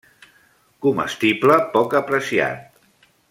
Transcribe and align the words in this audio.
Comestible 0.85 1.59
poc 1.75 1.95
apreciat. 2.01 2.83